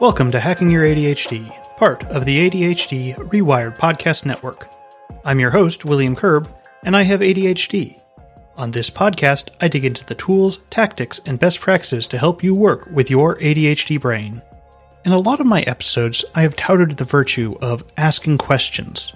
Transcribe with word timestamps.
Welcome 0.00 0.30
to 0.30 0.40
Hacking 0.40 0.70
Your 0.70 0.84
ADHD, 0.84 1.76
part 1.76 2.02
of 2.04 2.24
the 2.24 2.48
ADHD 2.48 3.14
Rewired 3.16 3.76
Podcast 3.76 4.24
Network. 4.24 4.66
I'm 5.26 5.38
your 5.38 5.50
host, 5.50 5.84
William 5.84 6.16
Curb, 6.16 6.50
and 6.84 6.96
I 6.96 7.02
have 7.02 7.20
ADHD. 7.20 8.00
On 8.56 8.70
this 8.70 8.88
podcast, 8.88 9.50
I 9.60 9.68
dig 9.68 9.84
into 9.84 10.02
the 10.06 10.14
tools, 10.14 10.60
tactics, 10.70 11.20
and 11.26 11.38
best 11.38 11.60
practices 11.60 12.06
to 12.06 12.16
help 12.16 12.42
you 12.42 12.54
work 12.54 12.86
with 12.90 13.10
your 13.10 13.36
ADHD 13.40 14.00
brain. 14.00 14.40
In 15.04 15.12
a 15.12 15.18
lot 15.18 15.38
of 15.38 15.46
my 15.46 15.60
episodes, 15.64 16.24
I 16.34 16.40
have 16.40 16.56
touted 16.56 16.96
the 16.96 17.04
virtue 17.04 17.58
of 17.60 17.84
asking 17.98 18.38
questions. 18.38 19.12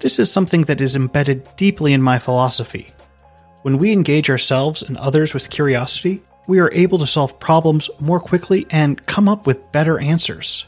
This 0.00 0.18
is 0.18 0.30
something 0.30 0.64
that 0.64 0.82
is 0.82 0.96
embedded 0.96 1.48
deeply 1.56 1.94
in 1.94 2.02
my 2.02 2.18
philosophy. 2.18 2.92
When 3.62 3.78
we 3.78 3.90
engage 3.90 4.28
ourselves 4.28 4.82
and 4.82 4.98
others 4.98 5.32
with 5.32 5.48
curiosity, 5.48 6.20
we 6.50 6.58
are 6.58 6.72
able 6.72 6.98
to 6.98 7.06
solve 7.06 7.38
problems 7.38 7.88
more 8.00 8.18
quickly 8.18 8.66
and 8.70 9.06
come 9.06 9.28
up 9.28 9.46
with 9.46 9.70
better 9.70 10.00
answers. 10.00 10.64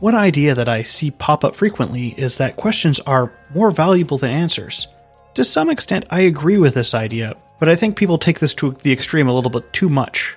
One 0.00 0.16
idea 0.16 0.56
that 0.56 0.68
I 0.68 0.82
see 0.82 1.12
pop 1.12 1.44
up 1.44 1.54
frequently 1.54 2.08
is 2.08 2.38
that 2.38 2.56
questions 2.56 2.98
are 2.98 3.32
more 3.54 3.70
valuable 3.70 4.18
than 4.18 4.32
answers. 4.32 4.88
To 5.34 5.44
some 5.44 5.70
extent, 5.70 6.06
I 6.10 6.22
agree 6.22 6.58
with 6.58 6.74
this 6.74 6.92
idea, 6.92 7.36
but 7.60 7.68
I 7.68 7.76
think 7.76 7.96
people 7.96 8.18
take 8.18 8.40
this 8.40 8.52
to 8.54 8.72
the 8.72 8.90
extreme 8.90 9.28
a 9.28 9.32
little 9.32 9.48
bit 9.48 9.72
too 9.72 9.88
much. 9.88 10.36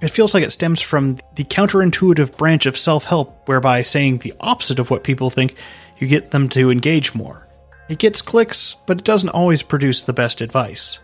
It 0.00 0.12
feels 0.12 0.32
like 0.32 0.44
it 0.44 0.52
stems 0.52 0.80
from 0.80 1.18
the 1.34 1.42
counterintuitive 1.42 2.36
branch 2.36 2.66
of 2.66 2.78
self 2.78 3.02
help, 3.02 3.48
whereby 3.48 3.82
saying 3.82 4.18
the 4.18 4.34
opposite 4.38 4.78
of 4.78 4.90
what 4.90 5.02
people 5.02 5.30
think, 5.30 5.56
you 5.98 6.06
get 6.06 6.30
them 6.30 6.48
to 6.50 6.70
engage 6.70 7.16
more. 7.16 7.48
It 7.88 7.98
gets 7.98 8.22
clicks, 8.22 8.76
but 8.86 8.98
it 8.98 9.04
doesn't 9.04 9.30
always 9.30 9.64
produce 9.64 10.02
the 10.02 10.12
best 10.12 10.40
advice. 10.40 11.00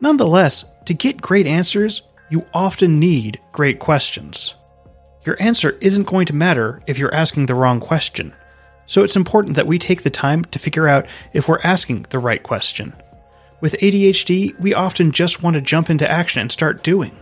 Nonetheless, 0.00 0.64
to 0.86 0.94
get 0.94 1.20
great 1.20 1.48
answers, 1.48 2.02
you 2.32 2.46
often 2.54 2.98
need 2.98 3.38
great 3.52 3.78
questions. 3.78 4.54
Your 5.26 5.36
answer 5.38 5.76
isn't 5.82 6.06
going 6.06 6.24
to 6.24 6.34
matter 6.34 6.80
if 6.86 6.96
you're 6.96 7.14
asking 7.14 7.44
the 7.44 7.54
wrong 7.54 7.78
question, 7.78 8.34
so 8.86 9.04
it's 9.04 9.16
important 9.16 9.56
that 9.56 9.66
we 9.66 9.78
take 9.78 10.02
the 10.02 10.08
time 10.08 10.42
to 10.46 10.58
figure 10.58 10.88
out 10.88 11.06
if 11.34 11.46
we're 11.46 11.60
asking 11.62 12.06
the 12.08 12.18
right 12.18 12.42
question. 12.42 12.94
With 13.60 13.74
ADHD, 13.74 14.58
we 14.58 14.72
often 14.72 15.12
just 15.12 15.42
want 15.42 15.54
to 15.54 15.60
jump 15.60 15.90
into 15.90 16.10
action 16.10 16.40
and 16.40 16.50
start 16.50 16.82
doing. 16.82 17.14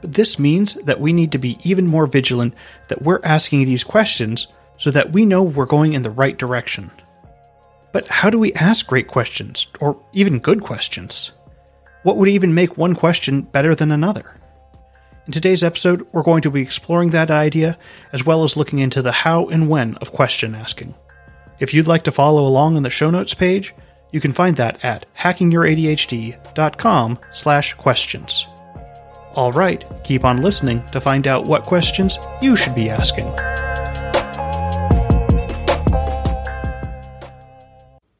But 0.00 0.14
this 0.14 0.36
means 0.36 0.74
that 0.82 1.00
we 1.00 1.12
need 1.12 1.30
to 1.30 1.38
be 1.38 1.56
even 1.62 1.86
more 1.86 2.08
vigilant 2.08 2.54
that 2.88 3.02
we're 3.02 3.20
asking 3.22 3.64
these 3.64 3.84
questions 3.84 4.48
so 4.78 4.90
that 4.90 5.12
we 5.12 5.24
know 5.24 5.44
we're 5.44 5.64
going 5.64 5.92
in 5.92 6.02
the 6.02 6.10
right 6.10 6.36
direction. 6.36 6.90
But 7.92 8.08
how 8.08 8.30
do 8.30 8.38
we 8.40 8.52
ask 8.54 8.84
great 8.84 9.06
questions, 9.06 9.68
or 9.78 9.96
even 10.12 10.40
good 10.40 10.60
questions? 10.60 11.30
What 12.04 12.16
would 12.18 12.28
even 12.28 12.54
make 12.54 12.76
one 12.76 12.94
question 12.94 13.40
better 13.40 13.74
than 13.74 13.90
another? 13.90 14.36
In 15.26 15.32
today's 15.32 15.64
episode, 15.64 16.06
we're 16.12 16.22
going 16.22 16.42
to 16.42 16.50
be 16.50 16.60
exploring 16.60 17.08
that 17.10 17.30
idea 17.30 17.78
as 18.12 18.26
well 18.26 18.44
as 18.44 18.58
looking 18.58 18.78
into 18.78 19.00
the 19.00 19.10
how 19.10 19.48
and 19.48 19.70
when 19.70 19.94
of 19.96 20.12
question 20.12 20.54
asking. 20.54 20.94
If 21.60 21.72
you'd 21.72 21.86
like 21.86 22.04
to 22.04 22.12
follow 22.12 22.46
along 22.46 22.76
on 22.76 22.82
the 22.82 22.90
show 22.90 23.08
notes 23.08 23.32
page, 23.32 23.74
you 24.12 24.20
can 24.20 24.32
find 24.32 24.54
that 24.58 24.84
at 24.84 25.06
hackingyouradhd.com 25.16 27.18
slash 27.32 27.72
questions. 27.72 28.46
All 29.32 29.52
right, 29.52 29.82
keep 30.04 30.26
on 30.26 30.42
listening 30.42 30.84
to 30.88 31.00
find 31.00 31.26
out 31.26 31.46
what 31.46 31.62
questions 31.62 32.18
you 32.42 32.54
should 32.54 32.74
be 32.74 32.90
asking. 32.90 33.28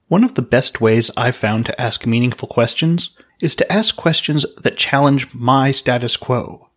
One 0.09 0.25
of 0.25 0.37
the 0.37 0.43
best 0.43 0.81
ways 0.81 1.11
I've 1.19 1.37
found 1.37 1.67
to 1.67 1.79
ask 1.79 2.07
meaningful 2.07 2.49
questions 2.49 3.11
is 3.41 3.57
to 3.57 3.73
ask 3.73 3.97
questions 3.97 4.47
that 4.63 4.77
challenge 4.77 5.33
my 5.35 5.71
status 5.71 6.17
quo. 6.17 6.69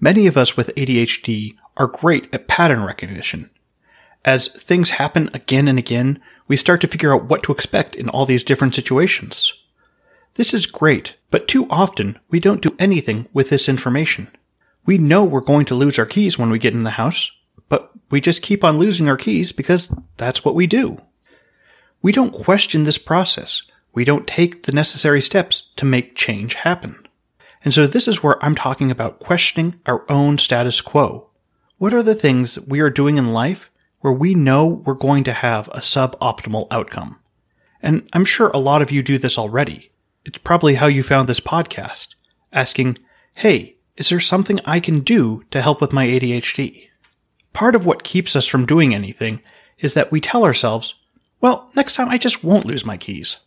Many 0.00 0.26
of 0.26 0.36
us 0.36 0.56
with 0.56 0.74
ADHD 0.74 1.56
are 1.76 1.86
great 1.86 2.28
at 2.32 2.48
pattern 2.48 2.82
recognition. 2.84 3.50
As 4.24 4.48
things 4.48 4.90
happen 4.90 5.28
again 5.34 5.68
and 5.68 5.78
again, 5.78 6.20
we 6.48 6.56
start 6.56 6.80
to 6.82 6.88
figure 6.88 7.14
out 7.14 7.24
what 7.24 7.42
to 7.44 7.52
expect 7.52 7.94
in 7.94 8.08
all 8.08 8.26
these 8.26 8.44
different 8.44 8.74
situations. 8.74 9.52
This 10.34 10.52
is 10.52 10.66
great, 10.66 11.14
but 11.30 11.46
too 11.46 11.66
often 11.70 12.18
we 12.28 12.40
don't 12.40 12.62
do 12.62 12.74
anything 12.78 13.28
with 13.32 13.50
this 13.50 13.68
information. 13.68 14.28
We 14.86 14.98
know 14.98 15.24
we're 15.24 15.40
going 15.40 15.64
to 15.66 15.74
lose 15.74 15.98
our 15.98 16.06
keys 16.06 16.38
when 16.38 16.50
we 16.50 16.58
get 16.58 16.74
in 16.74 16.82
the 16.82 16.90
house, 16.90 17.30
but 17.68 17.90
we 18.10 18.20
just 18.20 18.42
keep 18.42 18.64
on 18.64 18.78
losing 18.78 19.08
our 19.08 19.16
keys 19.16 19.52
because 19.52 19.92
that's 20.16 20.44
what 20.44 20.54
we 20.54 20.66
do. 20.66 21.00
We 22.02 22.12
don't 22.12 22.34
question 22.34 22.84
this 22.84 22.98
process 22.98 23.62
we 23.94 24.04
don't 24.04 24.26
take 24.26 24.64
the 24.64 24.72
necessary 24.72 25.22
steps 25.22 25.70
to 25.76 25.84
make 25.84 26.16
change 26.16 26.54
happen. 26.54 26.98
And 27.64 27.72
so 27.72 27.86
this 27.86 28.06
is 28.06 28.22
where 28.22 28.44
I'm 28.44 28.54
talking 28.54 28.90
about 28.90 29.20
questioning 29.20 29.80
our 29.86 30.04
own 30.10 30.38
status 30.38 30.80
quo. 30.80 31.30
What 31.78 31.94
are 31.94 32.02
the 32.02 32.14
things 32.14 32.54
that 32.56 32.68
we 32.68 32.80
are 32.80 32.90
doing 32.90 33.16
in 33.16 33.32
life 33.32 33.70
where 34.00 34.12
we 34.12 34.34
know 34.34 34.66
we're 34.66 34.94
going 34.94 35.24
to 35.24 35.32
have 35.32 35.68
a 35.68 35.78
suboptimal 35.78 36.66
outcome? 36.70 37.18
And 37.82 38.06
I'm 38.12 38.24
sure 38.24 38.48
a 38.48 38.58
lot 38.58 38.82
of 38.82 38.90
you 38.90 39.02
do 39.02 39.16
this 39.16 39.38
already. 39.38 39.90
It's 40.24 40.38
probably 40.38 40.74
how 40.74 40.86
you 40.86 41.02
found 41.02 41.28
this 41.28 41.40
podcast, 41.40 42.14
asking, 42.52 42.98
Hey, 43.34 43.76
is 43.96 44.08
there 44.08 44.20
something 44.20 44.60
I 44.64 44.80
can 44.80 45.00
do 45.00 45.44
to 45.50 45.62
help 45.62 45.80
with 45.80 45.92
my 45.92 46.06
ADHD? 46.06 46.88
Part 47.52 47.74
of 47.74 47.86
what 47.86 48.04
keeps 48.04 48.34
us 48.34 48.46
from 48.46 48.66
doing 48.66 48.94
anything 48.94 49.40
is 49.78 49.94
that 49.94 50.10
we 50.10 50.20
tell 50.20 50.44
ourselves, 50.44 50.94
well, 51.40 51.70
next 51.74 51.94
time 51.94 52.08
I 52.08 52.18
just 52.18 52.42
won't 52.42 52.66
lose 52.66 52.84
my 52.84 52.96
keys. 52.96 53.40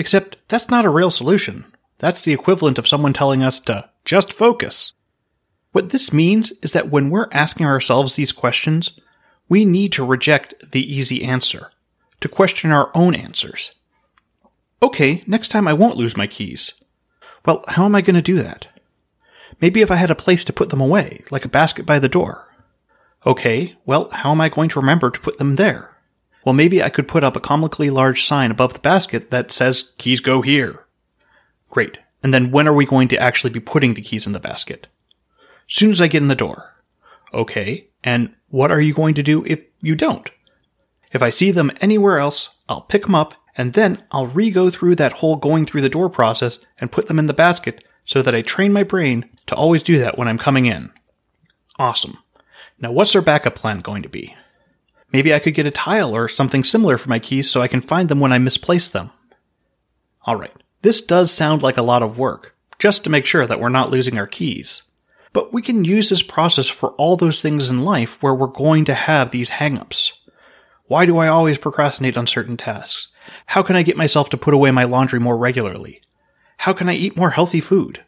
Except 0.00 0.40
that's 0.48 0.70
not 0.70 0.86
a 0.86 0.88
real 0.88 1.10
solution. 1.10 1.66
That's 1.98 2.22
the 2.22 2.32
equivalent 2.32 2.78
of 2.78 2.88
someone 2.88 3.12
telling 3.12 3.42
us 3.42 3.60
to 3.60 3.90
just 4.06 4.32
focus. 4.32 4.94
What 5.72 5.90
this 5.90 6.10
means 6.10 6.52
is 6.62 6.72
that 6.72 6.88
when 6.88 7.10
we're 7.10 7.28
asking 7.32 7.66
ourselves 7.66 8.16
these 8.16 8.32
questions, 8.32 8.98
we 9.50 9.66
need 9.66 9.92
to 9.92 10.02
reject 10.02 10.72
the 10.72 10.80
easy 10.80 11.22
answer, 11.22 11.70
to 12.22 12.28
question 12.28 12.70
our 12.70 12.90
own 12.94 13.14
answers. 13.14 13.72
Okay, 14.82 15.22
next 15.26 15.48
time 15.48 15.68
I 15.68 15.74
won't 15.74 15.98
lose 15.98 16.16
my 16.16 16.26
keys. 16.26 16.72
Well, 17.44 17.62
how 17.68 17.84
am 17.84 17.94
I 17.94 18.00
going 18.00 18.16
to 18.16 18.22
do 18.22 18.42
that? 18.42 18.68
Maybe 19.60 19.82
if 19.82 19.90
I 19.90 19.96
had 19.96 20.10
a 20.10 20.14
place 20.14 20.44
to 20.44 20.52
put 20.54 20.70
them 20.70 20.80
away, 20.80 21.24
like 21.30 21.44
a 21.44 21.48
basket 21.50 21.84
by 21.84 21.98
the 21.98 22.08
door. 22.08 22.48
Okay, 23.26 23.76
well, 23.84 24.08
how 24.08 24.30
am 24.30 24.40
I 24.40 24.48
going 24.48 24.70
to 24.70 24.80
remember 24.80 25.10
to 25.10 25.20
put 25.20 25.36
them 25.36 25.56
there? 25.56 25.89
Well, 26.44 26.54
maybe 26.54 26.82
I 26.82 26.88
could 26.88 27.08
put 27.08 27.24
up 27.24 27.36
a 27.36 27.40
comically 27.40 27.90
large 27.90 28.24
sign 28.24 28.50
above 28.50 28.72
the 28.72 28.78
basket 28.78 29.30
that 29.30 29.52
says, 29.52 29.92
keys 29.98 30.20
go 30.20 30.42
here. 30.42 30.86
Great. 31.68 31.98
And 32.22 32.32
then 32.32 32.50
when 32.50 32.66
are 32.66 32.74
we 32.74 32.86
going 32.86 33.08
to 33.08 33.18
actually 33.18 33.50
be 33.50 33.60
putting 33.60 33.94
the 33.94 34.02
keys 34.02 34.26
in 34.26 34.32
the 34.32 34.40
basket? 34.40 34.86
Soon 35.68 35.90
as 35.90 36.00
I 36.00 36.08
get 36.08 36.22
in 36.22 36.28
the 36.28 36.34
door. 36.34 36.74
Okay. 37.32 37.88
And 38.02 38.34
what 38.48 38.70
are 38.70 38.80
you 38.80 38.94
going 38.94 39.14
to 39.14 39.22
do 39.22 39.44
if 39.44 39.60
you 39.80 39.94
don't? 39.94 40.28
If 41.12 41.22
I 41.22 41.30
see 41.30 41.50
them 41.50 41.70
anywhere 41.80 42.18
else, 42.18 42.50
I'll 42.68 42.82
pick 42.82 43.02
them 43.02 43.14
up 43.14 43.34
and 43.56 43.72
then 43.72 44.02
I'll 44.10 44.28
re-go 44.28 44.70
through 44.70 44.94
that 44.96 45.12
whole 45.12 45.36
going 45.36 45.66
through 45.66 45.82
the 45.82 45.88
door 45.88 46.08
process 46.08 46.58
and 46.78 46.92
put 46.92 47.08
them 47.08 47.18
in 47.18 47.26
the 47.26 47.34
basket 47.34 47.84
so 48.04 48.22
that 48.22 48.34
I 48.34 48.42
train 48.42 48.72
my 48.72 48.82
brain 48.82 49.28
to 49.46 49.54
always 49.54 49.82
do 49.82 49.98
that 49.98 50.16
when 50.16 50.28
I'm 50.28 50.38
coming 50.38 50.66
in. 50.66 50.90
Awesome. 51.78 52.18
Now 52.78 52.92
what's 52.92 53.14
our 53.14 53.22
backup 53.22 53.54
plan 53.54 53.80
going 53.80 54.02
to 54.02 54.08
be? 54.08 54.34
Maybe 55.12 55.34
I 55.34 55.38
could 55.38 55.54
get 55.54 55.66
a 55.66 55.70
tile 55.70 56.14
or 56.14 56.28
something 56.28 56.64
similar 56.64 56.96
for 56.96 57.08
my 57.08 57.18
keys 57.18 57.50
so 57.50 57.60
I 57.60 57.68
can 57.68 57.80
find 57.80 58.08
them 58.08 58.20
when 58.20 58.32
I 58.32 58.38
misplace 58.38 58.88
them. 58.88 59.10
Alright, 60.26 60.54
this 60.82 61.00
does 61.00 61.30
sound 61.30 61.62
like 61.62 61.76
a 61.76 61.82
lot 61.82 62.02
of 62.02 62.18
work, 62.18 62.54
just 62.78 63.04
to 63.04 63.10
make 63.10 63.26
sure 63.26 63.46
that 63.46 63.60
we're 63.60 63.68
not 63.68 63.90
losing 63.90 64.18
our 64.18 64.26
keys. 64.26 64.82
But 65.32 65.52
we 65.52 65.62
can 65.62 65.84
use 65.84 66.08
this 66.08 66.22
process 66.22 66.68
for 66.68 66.90
all 66.92 67.16
those 67.16 67.40
things 67.40 67.70
in 67.70 67.84
life 67.84 68.22
where 68.22 68.34
we're 68.34 68.48
going 68.48 68.84
to 68.86 68.94
have 68.94 69.30
these 69.30 69.52
hangups. 69.52 70.12
Why 70.86 71.06
do 71.06 71.18
I 71.18 71.28
always 71.28 71.58
procrastinate 71.58 72.16
on 72.16 72.26
certain 72.26 72.56
tasks? 72.56 73.08
How 73.46 73.62
can 73.62 73.76
I 73.76 73.82
get 73.82 73.96
myself 73.96 74.28
to 74.30 74.36
put 74.36 74.54
away 74.54 74.70
my 74.70 74.84
laundry 74.84 75.20
more 75.20 75.36
regularly? 75.36 76.00
How 76.58 76.72
can 76.72 76.88
I 76.88 76.94
eat 76.94 77.16
more 77.16 77.30
healthy 77.30 77.60
food? 77.60 78.04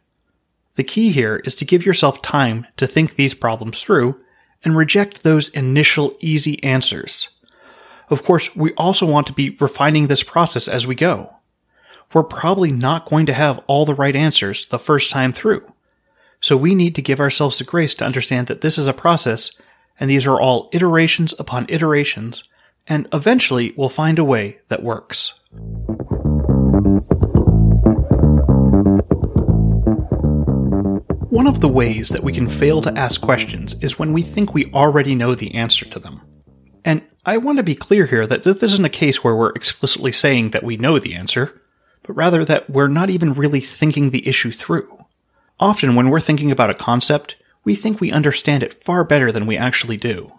The 0.75 0.83
key 0.83 1.13
here 1.13 1.37
is 1.45 1.55
to 1.57 1.65
give 1.65 1.87
yourself 1.87 2.23
time 2.23 2.67
to 2.79 2.87
think 2.87 3.15
these 3.15 3.35
problems 3.35 3.81
through 3.81 4.19
and 4.65 4.77
reject 4.77 5.23
those 5.23 5.49
initial 5.51 6.17
easy 6.21 6.63
answers. 6.63 7.29
Of 8.11 8.23
course, 8.25 8.55
we 8.55 8.73
also 8.75 9.07
want 9.07 9.27
to 9.29 9.33
be 9.33 9.57
refining 9.61 10.07
this 10.07 10.23
process 10.23 10.69
as 10.69 10.87
we 10.87 10.95
go. 10.95 11.35
We're 12.13 12.25
probably 12.25 12.71
not 12.71 13.07
going 13.07 13.27
to 13.27 13.33
have 13.33 13.61
all 13.67 13.87
the 13.87 13.95
right 13.95 14.15
answers 14.15 14.67
the 14.67 14.79
first 14.79 15.11
time 15.11 15.33
through. 15.33 15.65
So 16.41 16.57
we 16.57 16.75
need 16.75 16.95
to 16.97 17.03
give 17.03 17.21
ourselves 17.21 17.59
the 17.59 17.65
grace 17.65 17.95
to 17.97 18.05
understand 18.05 18.49
that 18.49 18.61
this 18.61 18.77
is 18.77 18.87
a 18.87 18.93
process 18.93 19.53
and 19.99 20.11
these 20.11 20.27
are 20.27 20.41
all 20.41 20.69
iterations 20.73 21.33
upon 21.39 21.67
iterations 21.69 22.45
and 22.87 23.09
eventually 23.13 23.73
we'll 23.77 23.89
find 23.89 24.19
a 24.19 24.25
way 24.25 24.59
that 24.69 24.83
works. 24.83 25.35
Of 31.53 31.61
the 31.61 31.69
ways 31.69 32.09
that 32.09 32.25
we 32.25 32.33
can 32.33 32.49
fail 32.49 32.81
to 32.81 32.99
ask 32.99 33.21
questions 33.21 33.75
is 33.83 33.99
when 33.99 34.15
we 34.15 34.23
think 34.23 34.55
we 34.55 34.73
already 34.73 35.15
know 35.15 35.35
the 35.35 35.55
answer 35.55 35.85
to 35.85 35.99
them. 35.99 36.23
And 36.83 37.03
I 37.27 37.37
want 37.37 37.59
to 37.59 37.63
be 37.63 37.75
clear 37.75 38.07
here 38.07 38.27
that 38.27 38.43
this 38.43 38.63
isn't 38.63 38.87
a 38.87 38.89
case 38.89 39.23
where 39.23 39.37
we're 39.37 39.53
explicitly 39.53 40.13
saying 40.13 40.53
that 40.53 40.63
we 40.63 40.79
know 40.79 40.99
the 40.99 41.15
answer, 41.15 41.61
but 42.05 42.15
rather 42.15 42.43
that 42.47 42.71
we're 42.71 42.89
not 42.89 43.11
even 43.11 43.35
really 43.35 43.61
thinking 43.61 44.11
the 44.11 44.27
issue 44.27 44.51
through. 44.51 45.05
Often 45.61 45.95
when 45.95 46.09
we're 46.09 46.21
thinking 46.21 46.51
about 46.51 46.71
a 46.71 46.75
concept, 46.75 47.37
we 47.65 47.75
think 47.75 48.01
we 48.01 48.11
understand 48.11 48.63
it 48.63 48.83
far 48.83 49.05
better 49.05 49.31
than 49.31 49.47
we 49.47 49.59
actually 49.59 49.99
do. 49.99 50.33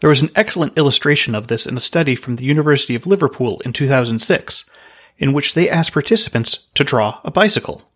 There 0.00 0.10
was 0.10 0.20
an 0.20 0.32
excellent 0.36 0.76
illustration 0.76 1.34
of 1.34 1.46
this 1.46 1.64
in 1.64 1.78
a 1.78 1.80
study 1.80 2.14
from 2.14 2.36
the 2.36 2.44
University 2.44 2.94
of 2.94 3.06
Liverpool 3.06 3.62
in 3.64 3.72
2006, 3.72 4.66
in 5.16 5.32
which 5.32 5.54
they 5.54 5.70
asked 5.70 5.92
participants 5.92 6.58
to 6.74 6.84
draw 6.84 7.20
a 7.24 7.30
bicycle. 7.30 7.88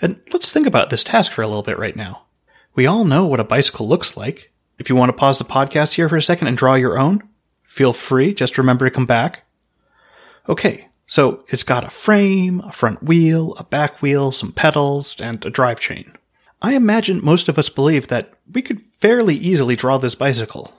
And 0.00 0.20
let's 0.32 0.50
think 0.50 0.66
about 0.66 0.90
this 0.90 1.04
task 1.04 1.32
for 1.32 1.42
a 1.42 1.46
little 1.46 1.62
bit 1.62 1.78
right 1.78 1.96
now. 1.96 2.26
We 2.74 2.86
all 2.86 3.04
know 3.04 3.26
what 3.26 3.40
a 3.40 3.44
bicycle 3.44 3.88
looks 3.88 4.16
like. 4.16 4.52
If 4.78 4.88
you 4.88 4.96
want 4.96 5.10
to 5.10 5.16
pause 5.16 5.38
the 5.38 5.44
podcast 5.44 5.94
here 5.94 6.08
for 6.08 6.16
a 6.16 6.22
second 6.22 6.48
and 6.48 6.56
draw 6.56 6.74
your 6.74 6.98
own, 6.98 7.22
feel 7.64 7.92
free. 7.92 8.32
Just 8.32 8.56
remember 8.56 8.88
to 8.88 8.94
come 8.94 9.06
back. 9.06 9.44
Okay, 10.48 10.88
so 11.06 11.44
it's 11.48 11.62
got 11.62 11.84
a 11.84 11.90
frame, 11.90 12.60
a 12.60 12.72
front 12.72 13.02
wheel, 13.02 13.54
a 13.58 13.64
back 13.64 14.00
wheel, 14.00 14.32
some 14.32 14.52
pedals, 14.52 15.20
and 15.20 15.44
a 15.44 15.50
drive 15.50 15.80
chain. 15.80 16.16
I 16.62 16.74
imagine 16.74 17.24
most 17.24 17.48
of 17.48 17.58
us 17.58 17.68
believe 17.68 18.08
that 18.08 18.32
we 18.50 18.62
could 18.62 18.80
fairly 19.00 19.34
easily 19.34 19.76
draw 19.76 19.98
this 19.98 20.14
bicycle. 20.14 20.72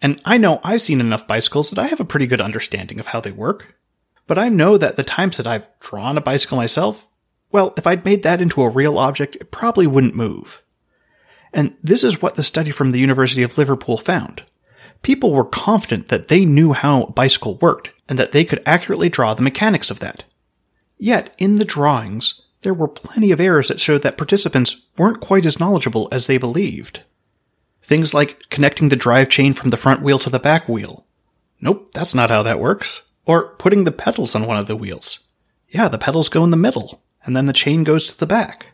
And 0.00 0.20
I 0.24 0.36
know 0.36 0.60
I've 0.62 0.82
seen 0.82 1.00
enough 1.00 1.26
bicycles 1.26 1.70
that 1.70 1.78
I 1.78 1.88
have 1.88 2.00
a 2.00 2.04
pretty 2.04 2.26
good 2.26 2.40
understanding 2.40 3.00
of 3.00 3.08
how 3.08 3.20
they 3.20 3.32
work. 3.32 3.74
But 4.28 4.38
I 4.38 4.48
know 4.50 4.78
that 4.78 4.96
the 4.96 5.04
times 5.04 5.38
that 5.38 5.46
I've 5.46 5.66
drawn 5.80 6.16
a 6.16 6.20
bicycle 6.20 6.58
myself, 6.58 7.06
well, 7.50 7.74
if 7.76 7.86
I'd 7.86 8.04
made 8.04 8.22
that 8.22 8.40
into 8.40 8.62
a 8.62 8.68
real 8.68 8.98
object, 8.98 9.36
it 9.36 9.50
probably 9.50 9.86
wouldn't 9.86 10.14
move. 10.14 10.62
And 11.52 11.76
this 11.82 12.04
is 12.04 12.20
what 12.20 12.34
the 12.34 12.42
study 12.42 12.70
from 12.70 12.92
the 12.92 13.00
University 13.00 13.42
of 13.42 13.56
Liverpool 13.56 13.96
found. 13.96 14.44
People 15.02 15.32
were 15.32 15.44
confident 15.44 16.08
that 16.08 16.28
they 16.28 16.44
knew 16.44 16.72
how 16.72 17.04
a 17.04 17.12
bicycle 17.12 17.56
worked 17.58 17.90
and 18.08 18.18
that 18.18 18.32
they 18.32 18.44
could 18.44 18.62
accurately 18.66 19.08
draw 19.08 19.34
the 19.34 19.42
mechanics 19.42 19.90
of 19.90 20.00
that. 20.00 20.24
Yet, 20.98 21.34
in 21.38 21.58
the 21.58 21.64
drawings, 21.64 22.42
there 22.62 22.74
were 22.74 22.88
plenty 22.88 23.30
of 23.30 23.40
errors 23.40 23.68
that 23.68 23.80
showed 23.80 24.02
that 24.02 24.18
participants 24.18 24.86
weren't 24.96 25.20
quite 25.20 25.46
as 25.46 25.60
knowledgeable 25.60 26.08
as 26.10 26.26
they 26.26 26.38
believed. 26.38 27.02
Things 27.82 28.12
like 28.12 28.42
connecting 28.50 28.88
the 28.88 28.96
drive 28.96 29.28
chain 29.28 29.54
from 29.54 29.70
the 29.70 29.76
front 29.76 30.02
wheel 30.02 30.18
to 30.18 30.30
the 30.30 30.40
back 30.40 30.68
wheel. 30.68 31.06
Nope, 31.60 31.92
that's 31.92 32.14
not 32.14 32.30
how 32.30 32.42
that 32.42 32.60
works. 32.60 33.02
Or 33.24 33.54
putting 33.54 33.84
the 33.84 33.92
pedals 33.92 34.34
on 34.34 34.46
one 34.46 34.56
of 34.56 34.66
the 34.66 34.76
wheels. 34.76 35.20
Yeah, 35.68 35.88
the 35.88 35.98
pedals 35.98 36.28
go 36.28 36.42
in 36.44 36.50
the 36.50 36.56
middle, 36.56 37.02
and 37.28 37.36
then 37.36 37.44
the 37.44 37.52
chain 37.52 37.84
goes 37.84 38.06
to 38.06 38.18
the 38.18 38.26
back. 38.26 38.68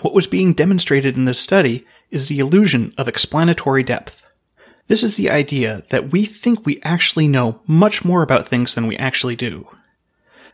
What 0.00 0.14
was 0.14 0.26
being 0.26 0.54
demonstrated 0.54 1.16
in 1.16 1.26
this 1.26 1.38
study 1.38 1.84
is 2.10 2.28
the 2.28 2.38
illusion 2.38 2.94
of 2.96 3.08
explanatory 3.08 3.82
depth. 3.82 4.22
This 4.86 5.02
is 5.02 5.18
the 5.18 5.28
idea 5.28 5.84
that 5.90 6.10
we 6.10 6.24
think 6.24 6.64
we 6.64 6.80
actually 6.82 7.28
know 7.28 7.60
much 7.66 8.02
more 8.02 8.22
about 8.22 8.48
things 8.48 8.74
than 8.74 8.86
we 8.86 8.96
actually 8.96 9.36
do. 9.36 9.68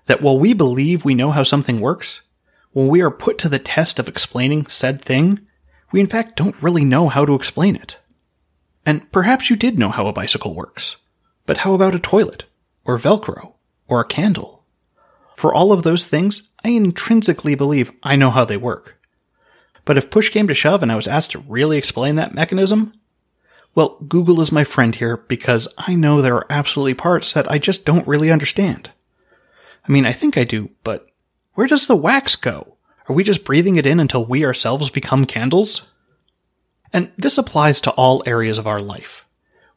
That 0.07 0.23
while 0.23 0.41
we 0.41 0.55
believe 0.55 1.05
we 1.05 1.15
know 1.15 1.31
how 1.31 1.45
something 1.45 1.79
works, 1.79 2.21
when 2.73 2.89
we 2.89 3.01
are 3.01 3.13
put 3.13 3.39
to 3.39 3.49
the 3.49 3.61
test 3.61 4.01
of 4.01 4.09
explaining 4.09 4.67
said 4.67 5.01
thing, 5.01 5.39
we 5.93 6.01
in 6.01 6.09
fact 6.09 6.35
don't 6.35 6.61
really 6.61 6.85
know 6.85 7.09
how 7.09 7.25
to 7.25 7.37
explain 7.37 7.77
it. 7.77 7.97
And 8.85 9.13
perhaps 9.13 9.51
you 9.51 9.55
did 9.55 9.79
know 9.79 9.91
how 9.91 10.09
a 10.09 10.13
bicycle 10.13 10.53
works. 10.53 10.97
But 11.47 11.59
how 11.59 11.75
about 11.75 11.95
a 11.95 12.01
toilet? 12.01 12.43
Or 12.85 12.99
Velcro? 12.99 13.53
Or 13.87 14.01
a 14.01 14.05
candle? 14.05 14.56
For 15.37 15.55
all 15.55 15.71
of 15.73 15.83
those 15.83 16.05
things, 16.05 16.49
I 16.65 16.71
intrinsically 16.71 17.55
believe 17.55 17.93
I 18.03 18.17
know 18.17 18.31
how 18.31 18.45
they 18.45 18.57
work. 18.57 18.99
But 19.85 19.99
if 19.99 20.11
push 20.11 20.31
came 20.31 20.49
to 20.49 20.55
shove 20.55 20.83
and 20.83 20.91
I 20.91 20.97
was 20.97 21.07
asked 21.07 21.33
to 21.33 21.39
really 21.41 21.79
explain 21.79 22.17
that 22.17 22.35
mechanism, 22.35 22.95
well, 23.75 23.99
Google 24.09 24.41
is 24.41 24.51
my 24.51 24.65
friend 24.65 24.95
here 24.95 25.19
because 25.19 25.69
I 25.77 25.95
know 25.95 26.21
there 26.21 26.35
are 26.35 26.47
absolutely 26.51 26.95
parts 26.95 27.35
that 27.35 27.51
I 27.51 27.59
just 27.59 27.85
don't 27.85 28.09
really 28.09 28.31
understand. 28.31 28.91
I 29.87 29.93
mean, 29.93 30.07
I 30.07 30.13
think 30.13 30.39
I 30.39 30.45
do, 30.45 30.71
but 30.83 31.07
where 31.53 31.67
does 31.67 31.87
the 31.87 31.95
wax 31.95 32.35
go? 32.35 32.79
Are 33.09 33.15
we 33.15 33.23
just 33.23 33.45
breathing 33.45 33.77
it 33.77 33.87
in 33.87 34.01
until 34.01 34.25
we 34.25 34.45
ourselves 34.45 34.91
become 34.91 35.27
candles? 35.27 35.87
And 36.93 37.13
this 37.19 37.37
applies 37.37 37.81
to 37.83 37.91
all 37.93 38.23
areas 38.27 38.57
of 38.57 38.67
our 38.67 38.81
life. 38.81 39.27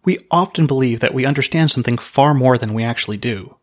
We 0.05 0.25
often 0.31 0.65
believe 0.65 1.01
that 1.01 1.13
we 1.13 1.25
understand 1.25 1.69
something 1.69 1.97
far 1.97 2.33
more 2.33 2.57
than 2.57 2.73
we 2.73 2.83
actually 2.83 3.17
do. 3.17 3.57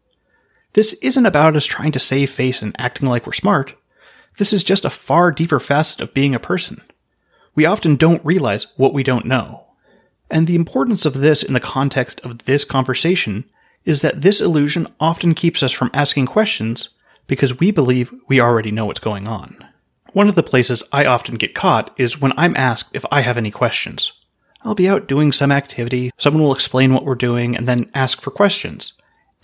This 0.77 0.93
isn't 1.01 1.25
about 1.25 1.57
us 1.57 1.65
trying 1.65 1.93
to 1.93 1.99
save 1.99 2.31
face 2.31 2.61
and 2.61 2.77
acting 2.79 3.09
like 3.09 3.27
we're 3.27 3.33
smart. 3.33 3.73
This 4.37 4.53
is 4.53 4.63
just 4.63 4.85
a 4.85 4.91
far 4.91 5.33
deeper 5.33 5.59
facet 5.59 6.03
of 6.03 6.13
being 6.13 6.35
a 6.35 6.39
person. 6.39 6.83
We 7.55 7.65
often 7.65 7.97
don't 7.97 8.23
realize 8.23 8.67
what 8.77 8.93
we 8.93 9.03
don't 9.03 9.25
know. 9.25 9.69
And 10.31 10.47
the 10.47 10.55
importance 10.55 11.07
of 11.07 11.15
this 11.15 11.43
in 11.43 11.55
the 11.55 11.61
context 11.61 12.21
of 12.21 12.45
this 12.45 12.63
conversation 12.63 13.47
is 13.87 14.03
that 14.03 14.21
this 14.21 14.43
illusion 14.43 14.87
often 15.01 15.33
keeps 15.33 15.63
us 15.63 15.73
from 15.73 15.91
asking 15.95 16.27
questions 16.27 16.91
because 17.27 17.59
we 17.59 17.71
believe 17.71 18.13
we 18.29 18.39
already 18.39 18.71
know 18.71 18.85
what's 18.85 19.01
going 19.01 19.27
on. 19.27 19.57
One 20.13 20.29
of 20.29 20.35
the 20.35 20.43
places 20.43 20.83
I 20.93 21.07
often 21.07 21.37
get 21.37 21.55
caught 21.55 21.91
is 21.99 22.21
when 22.21 22.35
I'm 22.37 22.55
asked 22.55 22.91
if 22.93 23.07
I 23.11 23.23
have 23.23 23.39
any 23.39 23.51
questions. 23.51 24.13
I'll 24.61 24.75
be 24.75 24.91
out 24.91 25.09
doing 25.09 25.33
some 25.33 25.53
activity, 25.53 26.11
someone 26.19 26.43
will 26.43 26.55
explain 26.55 26.93
what 26.93 27.07
we're 27.07 27.15
doing, 27.15 27.57
and 27.57 27.67
then 27.67 27.91
ask 27.95 28.21
for 28.21 28.31
questions. 28.31 28.93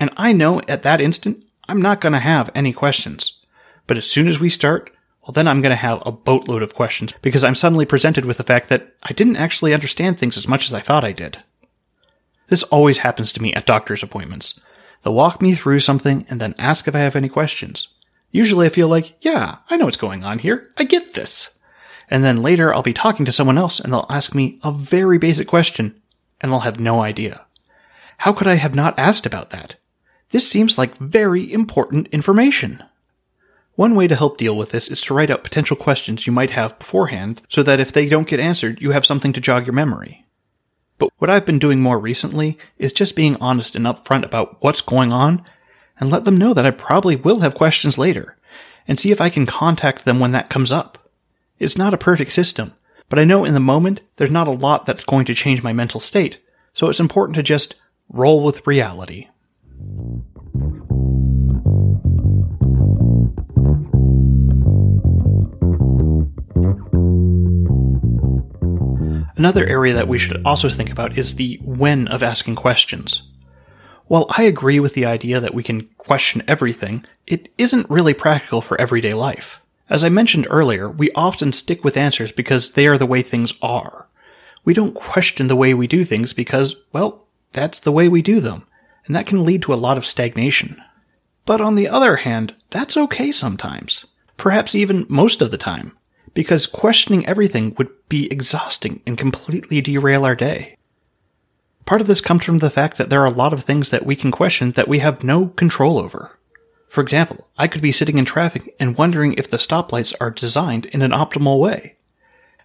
And 0.03 0.11
I 0.17 0.33
know 0.33 0.61
at 0.67 0.83
that 0.83 1.01
instant, 1.01 1.45
I'm 1.69 1.81
not 1.81 2.01
going 2.01 2.13
to 2.13 2.19
have 2.19 2.51
any 2.57 2.73
questions. 2.73 3.39
But 3.87 3.97
as 3.97 4.05
soon 4.05 4.27
as 4.27 4.41
we 4.41 4.49
start, 4.49 4.91
well, 5.23 5.31
then 5.31 5.47
I'm 5.47 5.61
going 5.61 5.71
to 5.71 5.77
have 5.77 6.03
a 6.05 6.11
boatload 6.11 6.61
of 6.61 6.75
questions 6.75 7.15
because 7.23 7.45
I'm 7.45 7.55
suddenly 7.55 7.87
presented 7.87 8.25
with 8.25 8.37
the 8.37 8.43
fact 8.43 8.69
that 8.69 8.97
I 9.05 9.13
didn't 9.13 9.37
actually 9.37 9.73
understand 9.73 10.19
things 10.19 10.37
as 10.37 10.49
much 10.49 10.67
as 10.67 10.75
I 10.75 10.81
thought 10.81 11.05
I 11.05 11.13
did. 11.13 11.39
This 12.49 12.65
always 12.65 12.99
happens 12.99 13.31
to 13.31 13.41
me 13.41 13.55
at 13.55 13.65
doctor's 13.65 14.03
appointments. 14.03 14.59
They'll 15.05 15.15
walk 15.15 15.41
me 15.41 15.55
through 15.55 15.79
something 15.79 16.27
and 16.29 16.41
then 16.41 16.57
ask 16.59 16.89
if 16.89 16.97
I 16.97 16.99
have 16.99 17.15
any 17.15 17.29
questions. 17.29 17.87
Usually 18.33 18.67
I 18.67 18.71
feel 18.71 18.89
like, 18.89 19.15
yeah, 19.21 19.59
I 19.71 19.77
know 19.77 19.85
what's 19.85 19.97
going 19.97 20.25
on 20.25 20.41
here. 20.41 20.69
I 20.79 20.83
get 20.83 21.15
this. 21.15 21.61
And 22.11 22.25
then 22.25 22.43
later 22.43 22.75
I'll 22.75 22.83
be 22.83 22.93
talking 22.93 23.25
to 23.27 23.31
someone 23.31 23.57
else 23.57 23.79
and 23.79 23.93
they'll 23.93 24.07
ask 24.11 24.35
me 24.35 24.59
a 24.65 24.73
very 24.73 25.19
basic 25.19 25.47
question 25.47 26.03
and 26.41 26.53
I'll 26.53 26.67
have 26.67 26.81
no 26.81 27.03
idea. 27.03 27.47
How 28.17 28.33
could 28.33 28.49
I 28.49 28.55
have 28.55 28.75
not 28.75 28.99
asked 28.99 29.27
about 29.27 29.51
that? 29.51 29.77
This 30.33 30.51
seems 30.51 30.79
like 30.79 30.97
very 30.97 31.53
important 31.53 32.09
information. 32.09 32.83
One 33.75 33.95
way 33.95 34.09
to 34.09 34.17
help 34.17 34.39
deal 34.39 34.57
with 34.57 34.71
this 34.71 34.89
is 34.89 35.03
to 35.03 35.15
write 35.15 35.31
out 35.31 35.45
potential 35.45 35.77
questions 35.77 36.27
you 36.27 36.33
might 36.33 36.51
have 36.51 36.79
beforehand 36.79 37.43
so 37.51 37.63
that 37.63 37.81
if 37.81 37.93
they 37.93 38.09
don't 38.09 38.29
get 38.29 38.41
answered, 38.41 38.81
you 38.81 38.93
have 38.93 39.05
something 39.05 39.35
to 39.35 39.41
jog 39.41 39.67
your 39.67 39.75
memory. 39.75 40.27
But 40.97 41.11
what 41.19 41.29
I've 41.29 41.45
been 41.45 41.59
doing 41.59 41.81
more 41.81 41.99
recently 41.99 42.57
is 42.79 42.95
just 42.95 43.15
being 43.15 43.37
honest 43.37 43.77
and 43.77 43.85
upfront 43.85 44.25
about 44.25 44.63
what's 44.63 44.81
going 44.81 45.13
on 45.13 45.45
and 46.01 46.11
let 46.11 46.25
them 46.25 46.39
know 46.39 46.55
that 46.55 46.65
I 46.65 46.71
probably 46.71 47.15
will 47.15 47.41
have 47.41 47.55
questions 47.55 47.99
later 47.99 48.37
and 48.89 48.99
see 48.99 49.11
if 49.11 49.21
I 49.21 49.29
can 49.29 49.45
contact 49.45 50.07
them 50.07 50.19
when 50.19 50.33
that 50.33 50.49
comes 50.49 50.73
up. 50.73 51.11
It's 51.59 51.77
not 51.77 51.93
a 51.93 51.99
perfect 51.99 52.33
system, 52.33 52.73
but 53.11 53.19
I 53.19 53.25
know 53.25 53.45
in 53.45 53.53
the 53.53 53.61
moment 53.61 54.01
there's 54.17 54.31
not 54.31 54.49
a 54.49 54.53
lot 54.53 54.87
that's 54.87 55.05
going 55.05 55.27
to 55.27 55.35
change 55.35 55.63
my 55.63 55.75
mental 55.75 56.01
state, 56.01 56.39
so 56.73 56.89
it's 56.89 57.01
important 57.01 57.37
to 57.37 57.43
just 57.43 57.75
roll 58.09 58.43
with 58.43 58.67
reality. 58.67 59.29
Another 69.37 69.67
area 69.67 69.95
that 69.95 70.07
we 70.07 70.19
should 70.19 70.41
also 70.45 70.69
think 70.69 70.93
about 70.93 71.19
is 71.19 71.35
the 71.35 71.59
when 71.65 72.07
of 72.07 72.23
asking 72.23 72.55
questions. 72.55 73.23
While 74.07 74.27
I 74.37 74.45
agree 74.45 74.79
with 74.79 74.95
the 74.95 75.07
idea 75.07 75.41
that 75.41 75.55
we 75.55 75.63
can 75.63 75.89
question 75.99 76.45
everything, 76.47 77.05
it 77.27 77.49
isn't 77.59 77.91
really 77.91 78.15
practical 78.15 78.61
for 78.61 78.81
everyday 78.81 79.15
life. 79.15 79.61
As 79.91 80.05
I 80.05 80.11
mentioned 80.11 80.47
earlier, 80.49 80.89
we 80.89 81.11
often 81.17 81.53
stick 81.53 81.83
with 81.83 81.97
answers 81.97 82.31
because 82.31 82.73
they 82.73 82.87
are 82.87 82.99
the 82.99 83.05
way 83.07 83.23
things 83.23 83.55
are. 83.63 84.07
We 84.65 84.75
don't 84.75 84.95
question 84.95 85.49
the 85.49 85.57
way 85.57 85.75
we 85.75 85.87
do 85.89 86.05
things 86.05 86.33
because, 86.33 86.77
well, 86.93 87.25
that's 87.53 87.81
the 87.81 87.91
way 87.91 88.09
we 88.09 88.23
do 88.23 88.39
them, 88.39 88.65
and 89.07 89.17
that 89.17 89.27
can 89.27 89.45
lead 89.45 89.63
to 89.63 89.75
a 89.75 89.77
lot 89.77 89.97
of 89.99 90.07
stagnation. 90.07 90.83
But 91.45 91.61
on 91.61 91.75
the 91.75 91.89
other 91.89 92.17
hand, 92.17 92.55
that's 92.71 92.97
okay 92.97 93.33
sometimes. 93.33 94.05
Perhaps 94.37 94.75
even 94.75 95.07
most 95.09 95.43
of 95.43 95.51
the 95.51 95.59
time 95.59 95.93
because 96.35 96.67
questioning 96.67 97.27
everything 97.27 97.75
would 97.77 97.91
be 98.09 98.31
exhausting 98.31 99.01
and 99.07 99.19
completely 99.19 99.81
derail 99.81 100.25
our 100.25 100.35
day. 100.35 100.77
Part 101.85 102.01
of 102.01 102.07
this 102.07 102.21
comes 102.21 102.45
from 102.45 102.59
the 102.59 102.71
fact 102.71 102.97
that 102.99 103.11
there 103.11 103.21
are 103.23 103.27
a 103.27 103.31
lot 103.31 103.53
of 103.53 103.65
things 103.65 103.91
that 103.91 104.07
we 104.07 104.17
can 104.17 104.31
question 104.31 104.73
that 104.73 104.89
we 104.89 105.01
have 105.01 105.25
no 105.25 105.49
control 105.49 105.99
over. 105.99 106.39
For 106.89 107.01
example, 107.01 107.49
I 107.59 107.67
could 107.67 107.83
be 107.83 107.93
sitting 107.93 108.19
in 108.19 108.25
traffic 108.25 108.75
and 108.79 108.97
wondering 108.97 109.35
if 109.35 109.51
the 109.51 109.57
stoplights 109.57 110.15
are 110.21 110.31
designed 110.31 110.87
in 110.87 111.03
an 111.03 111.11
optimal 111.11 111.59
way. 111.59 111.97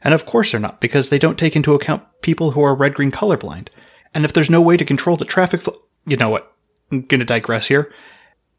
And 0.02 0.14
of 0.14 0.26
course 0.26 0.52
they're 0.52 0.60
not, 0.60 0.80
because 0.80 1.10
they 1.10 1.18
don't 1.18 1.40
take 1.40 1.56
into 1.56 1.74
account 1.74 2.04
people 2.22 2.52
who 2.52 2.62
are 2.62 2.76
red 2.76 2.94
green 2.94 3.12
colorblind. 3.12 3.70
And 4.14 4.24
if 4.24 4.34
there's 4.34 4.50
no 4.50 4.62
way 4.62 4.78
to 4.78 4.86
control 4.86 5.18
the 5.18 5.26
traffic 5.26 5.62
you 6.08 6.18
know 6.18 6.30
what? 6.30 6.52
I'm 6.92 7.02
gonna 7.02 7.26
digress 7.26 7.68
here. 7.68 7.94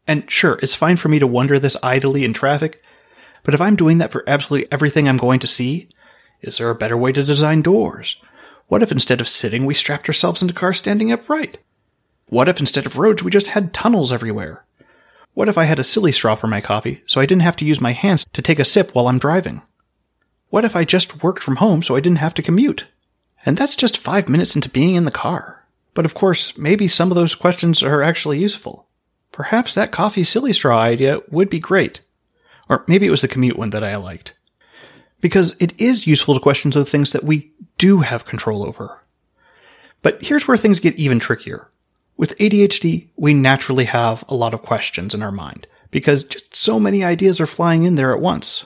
And 0.07 0.29
sure, 0.29 0.57
it's 0.63 0.75
fine 0.75 0.97
for 0.97 1.09
me 1.09 1.19
to 1.19 1.27
wonder 1.27 1.59
this 1.59 1.77
idly 1.83 2.23
in 2.23 2.33
traffic, 2.33 2.81
but 3.43 3.53
if 3.53 3.61
I'm 3.61 3.75
doing 3.75 3.97
that 3.97 4.11
for 4.11 4.23
absolutely 4.27 4.71
everything 4.71 5.07
I'm 5.07 5.17
going 5.17 5.39
to 5.41 5.47
see, 5.47 5.89
is 6.41 6.57
there 6.57 6.69
a 6.69 6.75
better 6.75 6.97
way 6.97 7.11
to 7.11 7.23
design 7.23 7.61
doors? 7.61 8.15
What 8.67 8.83
if 8.83 8.91
instead 8.91 9.21
of 9.21 9.27
sitting, 9.27 9.65
we 9.65 9.73
strapped 9.73 10.07
ourselves 10.07 10.41
into 10.41 10.53
cars 10.53 10.77
standing 10.77 11.11
upright? 11.11 11.57
What 12.27 12.47
if 12.47 12.59
instead 12.59 12.85
of 12.85 12.97
roads, 12.97 13.23
we 13.23 13.31
just 13.31 13.47
had 13.47 13.73
tunnels 13.73 14.13
everywhere? 14.13 14.65
What 15.33 15.49
if 15.49 15.57
I 15.57 15.63
had 15.63 15.79
a 15.79 15.83
silly 15.83 16.11
straw 16.11 16.35
for 16.35 16.47
my 16.47 16.61
coffee 16.61 17.01
so 17.07 17.19
I 17.19 17.25
didn't 17.25 17.41
have 17.41 17.55
to 17.57 17.65
use 17.65 17.81
my 17.81 17.93
hands 17.93 18.25
to 18.33 18.41
take 18.41 18.59
a 18.59 18.65
sip 18.65 18.93
while 18.93 19.07
I'm 19.07 19.19
driving? 19.19 19.61
What 20.49 20.65
if 20.65 20.75
I 20.75 20.83
just 20.83 21.23
worked 21.23 21.41
from 21.41 21.57
home 21.57 21.81
so 21.81 21.95
I 21.95 21.99
didn't 21.99 22.17
have 22.17 22.33
to 22.35 22.43
commute? 22.43 22.85
And 23.45 23.57
that's 23.57 23.75
just 23.75 23.97
five 23.97 24.27
minutes 24.29 24.55
into 24.55 24.69
being 24.69 24.95
in 24.95 25.05
the 25.05 25.11
car. 25.11 25.58
But 25.93 26.05
of 26.05 26.13
course, 26.13 26.57
maybe 26.57 26.87
some 26.87 27.11
of 27.11 27.15
those 27.15 27.35
questions 27.35 27.83
are 27.83 28.01
actually 28.01 28.39
useful. 28.39 28.87
Perhaps 29.31 29.73
that 29.73 29.91
coffee 29.91 30.23
silly 30.23 30.53
straw 30.53 30.79
idea 30.79 31.19
would 31.29 31.49
be 31.49 31.59
great. 31.59 32.01
Or 32.67 32.83
maybe 32.87 33.05
it 33.05 33.11
was 33.11 33.21
the 33.21 33.27
commute 33.27 33.57
one 33.57 33.71
that 33.71 33.83
I 33.83 33.95
liked. 33.95 34.33
Because 35.21 35.55
it 35.59 35.79
is 35.79 36.07
useful 36.07 36.33
to 36.33 36.39
question 36.39 36.71
those 36.71 36.89
things 36.89 37.11
that 37.11 37.23
we 37.23 37.51
do 37.77 37.99
have 37.99 38.25
control 38.25 38.65
over. 38.65 39.01
But 40.01 40.23
here's 40.23 40.47
where 40.47 40.57
things 40.57 40.79
get 40.79 40.95
even 40.95 41.19
trickier. 41.19 41.69
With 42.15 42.37
ADHD, 42.37 43.07
we 43.15 43.33
naturally 43.33 43.85
have 43.85 44.23
a 44.27 44.35
lot 44.35 44.53
of 44.53 44.61
questions 44.61 45.13
in 45.13 45.21
our 45.21 45.31
mind 45.31 45.67
because 45.91 46.23
just 46.23 46.55
so 46.55 46.79
many 46.79 47.03
ideas 47.03 47.39
are 47.39 47.47
flying 47.47 47.83
in 47.83 47.95
there 47.95 48.13
at 48.13 48.21
once. 48.21 48.65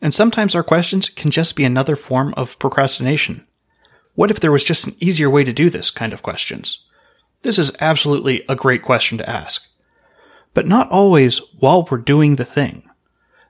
And 0.00 0.12
sometimes 0.12 0.54
our 0.54 0.62
questions 0.62 1.08
can 1.08 1.30
just 1.30 1.56
be 1.56 1.64
another 1.64 1.96
form 1.96 2.34
of 2.36 2.58
procrastination. 2.58 3.46
What 4.14 4.30
if 4.30 4.40
there 4.40 4.52
was 4.52 4.64
just 4.64 4.86
an 4.86 4.96
easier 5.00 5.28
way 5.28 5.44
to 5.44 5.52
do 5.52 5.70
this 5.70 5.90
kind 5.90 6.12
of 6.12 6.22
questions? 6.22 6.80
This 7.42 7.58
is 7.58 7.76
absolutely 7.80 8.44
a 8.48 8.56
great 8.56 8.82
question 8.82 9.18
to 9.18 9.28
ask. 9.28 9.66
But 10.54 10.66
not 10.66 10.90
always 10.90 11.38
while 11.58 11.86
we're 11.90 11.98
doing 11.98 12.36
the 12.36 12.44
thing. 12.44 12.88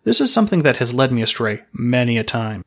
This 0.04 0.20
is 0.20 0.32
something 0.32 0.62
that 0.62 0.78
has 0.78 0.94
led 0.94 1.12
me 1.12 1.22
astray 1.22 1.62
many 1.72 2.18
a 2.18 2.24
time. 2.24 2.64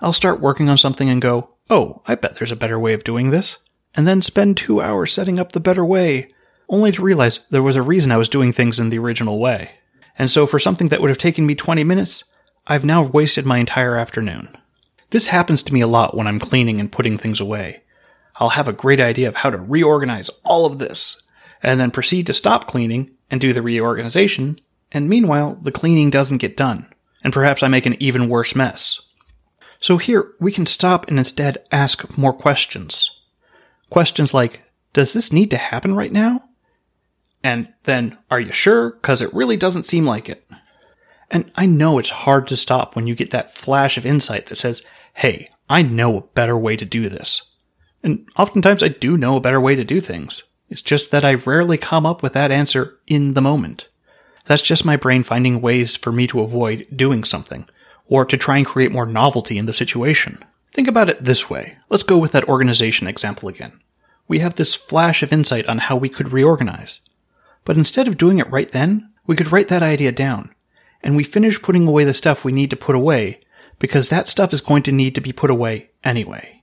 I'll 0.00 0.12
start 0.12 0.40
working 0.40 0.68
on 0.68 0.76
something 0.76 1.08
and 1.08 1.22
go, 1.22 1.50
oh, 1.70 2.02
I 2.06 2.14
bet 2.14 2.36
there's 2.36 2.52
a 2.52 2.56
better 2.56 2.78
way 2.78 2.92
of 2.92 3.04
doing 3.04 3.30
this. 3.30 3.58
And 3.94 4.06
then 4.06 4.22
spend 4.22 4.56
two 4.56 4.80
hours 4.80 5.12
setting 5.12 5.38
up 5.38 5.52
the 5.52 5.60
better 5.60 5.84
way, 5.84 6.34
only 6.68 6.92
to 6.92 7.02
realize 7.02 7.40
there 7.50 7.62
was 7.62 7.76
a 7.76 7.82
reason 7.82 8.12
I 8.12 8.18
was 8.18 8.28
doing 8.28 8.52
things 8.52 8.78
in 8.78 8.90
the 8.90 8.98
original 8.98 9.38
way. 9.40 9.70
And 10.18 10.30
so 10.30 10.46
for 10.46 10.58
something 10.58 10.88
that 10.88 11.00
would 11.00 11.10
have 11.10 11.18
taken 11.18 11.46
me 11.46 11.54
20 11.54 11.84
minutes, 11.84 12.24
I've 12.66 12.84
now 12.84 13.02
wasted 13.02 13.46
my 13.46 13.58
entire 13.58 13.96
afternoon. 13.96 14.56
This 15.10 15.26
happens 15.26 15.62
to 15.64 15.72
me 15.72 15.80
a 15.80 15.86
lot 15.86 16.16
when 16.16 16.26
I'm 16.26 16.40
cleaning 16.40 16.80
and 16.80 16.90
putting 16.90 17.18
things 17.18 17.40
away. 17.40 17.82
I'll 18.36 18.50
have 18.50 18.68
a 18.68 18.72
great 18.72 19.00
idea 19.00 19.28
of 19.28 19.36
how 19.36 19.50
to 19.50 19.58
reorganize 19.58 20.30
all 20.44 20.66
of 20.66 20.78
this, 20.78 21.26
and 21.62 21.80
then 21.80 21.90
proceed 21.90 22.26
to 22.26 22.32
stop 22.32 22.66
cleaning 22.66 23.10
and 23.30 23.40
do 23.40 23.52
the 23.52 23.62
reorganization, 23.62 24.60
and 24.92 25.08
meanwhile, 25.08 25.58
the 25.62 25.72
cleaning 25.72 26.10
doesn't 26.10 26.38
get 26.38 26.56
done, 26.56 26.86
and 27.24 27.32
perhaps 27.32 27.62
I 27.62 27.68
make 27.68 27.86
an 27.86 27.96
even 28.00 28.28
worse 28.28 28.54
mess. 28.54 29.00
So 29.80 29.96
here, 29.96 30.32
we 30.40 30.52
can 30.52 30.66
stop 30.66 31.08
and 31.08 31.18
instead 31.18 31.64
ask 31.70 32.16
more 32.16 32.32
questions. 32.32 33.10
Questions 33.90 34.34
like, 34.34 34.62
does 34.92 35.12
this 35.12 35.32
need 35.32 35.50
to 35.50 35.56
happen 35.56 35.94
right 35.94 36.12
now? 36.12 36.44
And 37.42 37.72
then, 37.84 38.16
are 38.30 38.40
you 38.40 38.52
sure? 38.52 38.92
Cause 39.02 39.22
it 39.22 39.32
really 39.34 39.56
doesn't 39.56 39.86
seem 39.86 40.04
like 40.04 40.28
it. 40.28 40.48
And 41.30 41.50
I 41.54 41.66
know 41.66 41.98
it's 41.98 42.10
hard 42.10 42.48
to 42.48 42.56
stop 42.56 42.96
when 42.96 43.06
you 43.06 43.14
get 43.14 43.30
that 43.30 43.56
flash 43.56 43.98
of 43.98 44.06
insight 44.06 44.46
that 44.46 44.56
says, 44.56 44.86
hey, 45.16 45.48
I 45.70 45.80
know 45.80 46.18
a 46.18 46.22
better 46.34 46.58
way 46.58 46.76
to 46.76 46.84
do 46.84 47.08
this. 47.08 47.40
And 48.02 48.28
oftentimes 48.36 48.82
I 48.82 48.88
do 48.88 49.16
know 49.16 49.36
a 49.36 49.40
better 49.40 49.60
way 49.60 49.74
to 49.74 49.82
do 49.82 49.98
things. 49.98 50.42
It's 50.68 50.82
just 50.82 51.10
that 51.10 51.24
I 51.24 51.34
rarely 51.34 51.78
come 51.78 52.04
up 52.04 52.22
with 52.22 52.34
that 52.34 52.50
answer 52.50 52.98
in 53.06 53.32
the 53.32 53.40
moment. 53.40 53.88
That's 54.44 54.60
just 54.60 54.84
my 54.84 54.96
brain 54.96 55.22
finding 55.22 55.62
ways 55.62 55.96
for 55.96 56.12
me 56.12 56.26
to 56.26 56.42
avoid 56.42 56.86
doing 56.94 57.24
something, 57.24 57.66
or 58.06 58.26
to 58.26 58.36
try 58.36 58.58
and 58.58 58.66
create 58.66 58.92
more 58.92 59.06
novelty 59.06 59.56
in 59.56 59.64
the 59.64 59.72
situation. 59.72 60.44
Think 60.74 60.86
about 60.86 61.08
it 61.08 61.24
this 61.24 61.48
way. 61.48 61.78
Let's 61.88 62.02
go 62.02 62.18
with 62.18 62.32
that 62.32 62.46
organization 62.46 63.06
example 63.06 63.48
again. 63.48 63.80
We 64.28 64.40
have 64.40 64.56
this 64.56 64.74
flash 64.74 65.22
of 65.22 65.32
insight 65.32 65.66
on 65.66 65.78
how 65.78 65.96
we 65.96 66.10
could 66.10 66.30
reorganize. 66.30 67.00
But 67.64 67.78
instead 67.78 68.06
of 68.06 68.18
doing 68.18 68.38
it 68.38 68.50
right 68.50 68.70
then, 68.70 69.08
we 69.26 69.34
could 69.34 69.50
write 69.50 69.68
that 69.68 69.82
idea 69.82 70.12
down 70.12 70.54
and 71.02 71.16
we 71.16 71.24
finish 71.24 71.62
putting 71.62 71.86
away 71.86 72.04
the 72.04 72.12
stuff 72.12 72.44
we 72.44 72.52
need 72.52 72.68
to 72.70 72.76
put 72.76 72.96
away 72.96 73.40
because 73.78 74.08
that 74.08 74.28
stuff 74.28 74.52
is 74.52 74.60
going 74.60 74.82
to 74.84 74.92
need 74.92 75.14
to 75.14 75.20
be 75.20 75.32
put 75.32 75.50
away 75.50 75.90
anyway. 76.04 76.62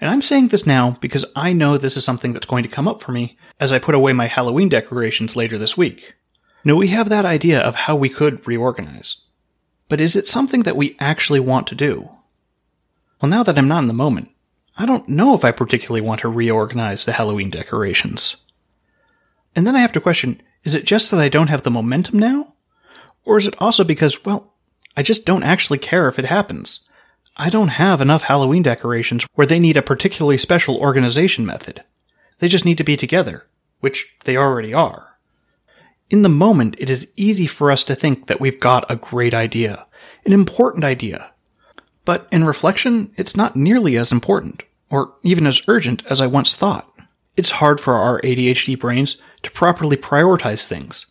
And 0.00 0.10
I'm 0.10 0.22
saying 0.22 0.48
this 0.48 0.66
now 0.66 0.98
because 1.00 1.24
I 1.36 1.52
know 1.52 1.78
this 1.78 1.96
is 1.96 2.04
something 2.04 2.32
that's 2.32 2.46
going 2.46 2.64
to 2.64 2.68
come 2.68 2.88
up 2.88 3.00
for 3.00 3.12
me 3.12 3.38
as 3.60 3.70
I 3.70 3.78
put 3.78 3.94
away 3.94 4.12
my 4.12 4.26
Halloween 4.26 4.68
decorations 4.68 5.36
later 5.36 5.58
this 5.58 5.76
week. 5.76 6.14
Now 6.64 6.74
we 6.74 6.88
have 6.88 7.08
that 7.08 7.24
idea 7.24 7.60
of 7.60 7.74
how 7.74 7.96
we 7.96 8.08
could 8.08 8.46
reorganize. 8.46 9.16
But 9.88 10.00
is 10.00 10.16
it 10.16 10.26
something 10.26 10.62
that 10.62 10.76
we 10.76 10.96
actually 10.98 11.40
want 11.40 11.66
to 11.68 11.74
do? 11.74 12.08
Well, 13.20 13.28
now 13.28 13.42
that 13.42 13.56
I'm 13.56 13.68
not 13.68 13.82
in 13.82 13.88
the 13.88 13.92
moment, 13.92 14.30
I 14.76 14.86
don't 14.86 15.08
know 15.08 15.34
if 15.34 15.44
I 15.44 15.52
particularly 15.52 16.00
want 16.00 16.22
to 16.22 16.28
reorganize 16.28 17.04
the 17.04 17.12
Halloween 17.12 17.50
decorations. 17.50 18.36
And 19.54 19.66
then 19.66 19.76
I 19.76 19.80
have 19.80 19.92
to 19.92 20.00
question, 20.00 20.42
is 20.64 20.74
it 20.74 20.84
just 20.84 21.10
that 21.10 21.20
I 21.20 21.28
don't 21.28 21.48
have 21.48 21.62
the 21.62 21.70
momentum 21.70 22.18
now? 22.18 22.54
Or 23.24 23.38
is 23.38 23.46
it 23.46 23.54
also 23.60 23.84
because, 23.84 24.24
well, 24.24 24.51
I 24.96 25.02
just 25.02 25.24
don't 25.24 25.42
actually 25.42 25.78
care 25.78 26.08
if 26.08 26.18
it 26.18 26.26
happens? 26.26 26.80
I 27.36 27.48
don't 27.48 27.68
have 27.68 28.00
enough 28.00 28.24
Halloween 28.24 28.62
decorations 28.62 29.26
where 29.34 29.46
they 29.46 29.58
need 29.58 29.76
a 29.76 29.82
particularly 29.82 30.38
special 30.38 30.76
organization 30.76 31.46
method. 31.46 31.82
They 32.40 32.48
just 32.48 32.64
need 32.64 32.78
to 32.78 32.84
be 32.84 32.96
together, 32.96 33.46
which 33.80 34.14
they 34.24 34.36
already 34.36 34.74
are. 34.74 35.16
In 36.10 36.22
the 36.22 36.28
moment, 36.28 36.76
it 36.78 36.90
is 36.90 37.08
easy 37.16 37.46
for 37.46 37.70
us 37.70 37.82
to 37.84 37.94
think 37.94 38.26
that 38.26 38.40
we've 38.40 38.60
got 38.60 38.90
a 38.90 38.96
great 38.96 39.32
idea, 39.32 39.86
an 40.26 40.32
important 40.32 40.84
idea. 40.84 41.32
But 42.04 42.28
in 42.30 42.44
reflection, 42.44 43.12
it's 43.16 43.36
not 43.36 43.56
nearly 43.56 43.96
as 43.96 44.12
important, 44.12 44.62
or 44.90 45.14
even 45.22 45.46
as 45.46 45.62
urgent 45.68 46.04
as 46.10 46.20
I 46.20 46.26
once 46.26 46.54
thought. 46.54 46.92
It's 47.34 47.52
hard 47.52 47.80
for 47.80 47.94
our 47.94 48.20
ADHD 48.20 48.78
brains 48.78 49.16
to 49.42 49.50
properly 49.50 49.96
prioritize 49.96 50.66
things. 50.66 51.06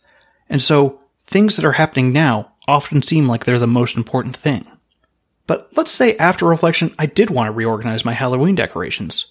And 0.48 0.62
so 0.62 1.00
things 1.26 1.56
that 1.56 1.64
are 1.64 1.72
happening 1.72 2.12
now 2.12 2.51
often 2.66 3.02
seem 3.02 3.26
like 3.26 3.44
they're 3.44 3.58
the 3.58 3.66
most 3.66 3.96
important 3.96 4.36
thing. 4.36 4.66
But 5.46 5.68
let's 5.76 5.92
say 5.92 6.16
after 6.16 6.46
reflection, 6.46 6.94
I 6.98 7.06
did 7.06 7.30
want 7.30 7.48
to 7.48 7.52
reorganize 7.52 8.04
my 8.04 8.12
Halloween 8.12 8.54
decorations. 8.54 9.26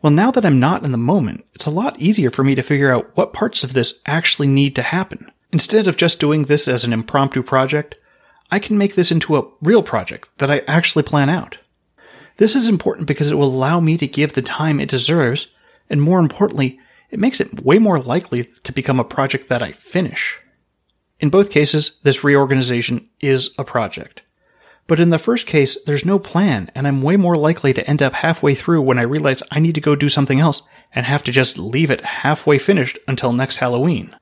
Well, 0.00 0.12
now 0.12 0.30
that 0.30 0.44
I'm 0.44 0.60
not 0.60 0.84
in 0.84 0.92
the 0.92 0.98
moment, 0.98 1.44
it's 1.54 1.66
a 1.66 1.70
lot 1.70 2.00
easier 2.00 2.30
for 2.30 2.44
me 2.44 2.54
to 2.54 2.62
figure 2.62 2.92
out 2.92 3.16
what 3.16 3.32
parts 3.32 3.64
of 3.64 3.72
this 3.72 4.00
actually 4.06 4.46
need 4.46 4.76
to 4.76 4.82
happen. 4.82 5.30
Instead 5.52 5.88
of 5.88 5.96
just 5.96 6.20
doing 6.20 6.44
this 6.44 6.68
as 6.68 6.84
an 6.84 6.92
impromptu 6.92 7.42
project, 7.42 7.96
I 8.50 8.58
can 8.58 8.78
make 8.78 8.94
this 8.94 9.10
into 9.10 9.36
a 9.36 9.46
real 9.60 9.82
project 9.82 10.30
that 10.38 10.50
I 10.50 10.62
actually 10.66 11.02
plan 11.02 11.28
out. 11.28 11.58
This 12.36 12.54
is 12.54 12.68
important 12.68 13.08
because 13.08 13.30
it 13.30 13.34
will 13.34 13.48
allow 13.48 13.80
me 13.80 13.96
to 13.96 14.06
give 14.06 14.32
the 14.32 14.42
time 14.42 14.78
it 14.78 14.88
deserves, 14.88 15.48
and 15.90 16.00
more 16.00 16.20
importantly, 16.20 16.78
it 17.10 17.18
makes 17.18 17.40
it 17.40 17.64
way 17.64 17.78
more 17.78 17.98
likely 17.98 18.44
to 18.62 18.72
become 18.72 19.00
a 19.00 19.04
project 19.04 19.48
that 19.48 19.62
I 19.62 19.72
finish. 19.72 20.38
In 21.20 21.30
both 21.30 21.50
cases, 21.50 21.98
this 22.02 22.22
reorganization 22.22 23.08
is 23.20 23.54
a 23.58 23.64
project. 23.64 24.22
But 24.86 25.00
in 25.00 25.10
the 25.10 25.18
first 25.18 25.46
case, 25.46 25.76
there's 25.84 26.04
no 26.04 26.18
plan, 26.18 26.70
and 26.74 26.86
I'm 26.86 27.02
way 27.02 27.16
more 27.16 27.36
likely 27.36 27.74
to 27.74 27.86
end 27.86 28.02
up 28.02 28.14
halfway 28.14 28.54
through 28.54 28.82
when 28.82 28.98
I 28.98 29.02
realize 29.02 29.42
I 29.50 29.60
need 29.60 29.74
to 29.74 29.80
go 29.80 29.94
do 29.94 30.08
something 30.08 30.40
else 30.40 30.62
and 30.94 31.04
have 31.04 31.22
to 31.24 31.32
just 31.32 31.58
leave 31.58 31.90
it 31.90 32.00
halfway 32.00 32.58
finished 32.58 32.98
until 33.06 33.32
next 33.32 33.58
Halloween. 33.58 34.16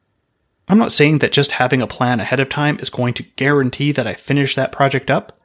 I'm 0.68 0.78
not 0.78 0.92
saying 0.92 1.18
that 1.18 1.32
just 1.32 1.52
having 1.52 1.80
a 1.80 1.86
plan 1.86 2.18
ahead 2.18 2.40
of 2.40 2.48
time 2.48 2.80
is 2.80 2.90
going 2.90 3.14
to 3.14 3.22
guarantee 3.36 3.92
that 3.92 4.06
I 4.06 4.14
finish 4.14 4.56
that 4.56 4.72
project 4.72 5.10
up, 5.10 5.38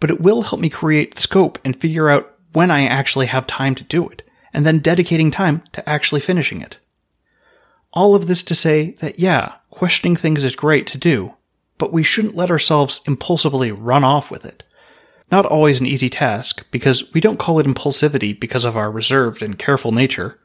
but 0.00 0.10
it 0.10 0.20
will 0.20 0.42
help 0.42 0.60
me 0.60 0.68
create 0.68 1.18
scope 1.18 1.58
and 1.64 1.80
figure 1.80 2.10
out 2.10 2.34
when 2.52 2.70
I 2.70 2.86
actually 2.86 3.26
have 3.26 3.46
time 3.46 3.76
to 3.76 3.84
do 3.84 4.08
it, 4.08 4.22
and 4.52 4.66
then 4.66 4.80
dedicating 4.80 5.30
time 5.30 5.62
to 5.72 5.88
actually 5.88 6.20
finishing 6.20 6.60
it. 6.60 6.78
All 7.96 8.14
of 8.14 8.26
this 8.26 8.42
to 8.44 8.54
say 8.54 8.90
that 9.00 9.18
yeah, 9.18 9.54
questioning 9.70 10.16
things 10.16 10.44
is 10.44 10.54
great 10.54 10.86
to 10.88 10.98
do, 10.98 11.32
but 11.78 11.94
we 11.94 12.02
shouldn't 12.02 12.36
let 12.36 12.50
ourselves 12.50 13.00
impulsively 13.06 13.72
run 13.72 14.04
off 14.04 14.30
with 14.30 14.44
it. 14.44 14.62
Not 15.32 15.46
always 15.46 15.80
an 15.80 15.86
easy 15.86 16.10
task, 16.10 16.64
because 16.70 17.12
we 17.14 17.22
don't 17.22 17.38
call 17.38 17.58
it 17.58 17.66
impulsivity 17.66 18.38
because 18.38 18.66
of 18.66 18.76
our 18.76 18.90
reserved 18.90 19.42
and 19.42 19.58
careful 19.58 19.92
nature, 19.92 20.38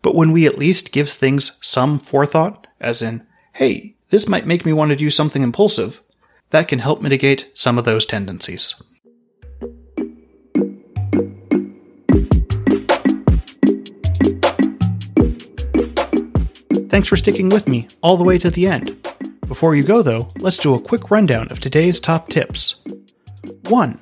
but 0.00 0.14
when 0.14 0.30
we 0.30 0.46
at 0.46 0.58
least 0.58 0.92
give 0.92 1.10
things 1.10 1.58
some 1.60 1.98
forethought, 1.98 2.68
as 2.80 3.02
in, 3.02 3.26
hey, 3.54 3.96
this 4.10 4.28
might 4.28 4.46
make 4.46 4.64
me 4.64 4.72
want 4.72 4.90
to 4.90 4.96
do 4.96 5.10
something 5.10 5.42
impulsive, 5.42 6.00
that 6.50 6.68
can 6.68 6.78
help 6.78 7.02
mitigate 7.02 7.50
some 7.54 7.78
of 7.78 7.84
those 7.84 8.06
tendencies. 8.06 8.80
Thanks 16.92 17.08
for 17.08 17.16
sticking 17.16 17.48
with 17.48 17.66
me 17.66 17.88
all 18.02 18.18
the 18.18 18.22
way 18.22 18.36
to 18.36 18.50
the 18.50 18.66
end. 18.66 19.08
Before 19.48 19.74
you 19.74 19.82
go, 19.82 20.02
though, 20.02 20.28
let's 20.40 20.58
do 20.58 20.74
a 20.74 20.80
quick 20.80 21.10
rundown 21.10 21.50
of 21.50 21.58
today's 21.58 21.98
top 21.98 22.28
tips. 22.28 22.74
1. 23.70 23.98